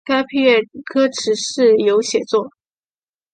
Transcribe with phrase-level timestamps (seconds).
[0.03, 0.61] 该配乐
[0.91, 2.49] 歌词是由写作。